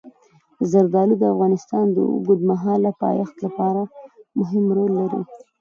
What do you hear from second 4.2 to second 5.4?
مهم رول لري.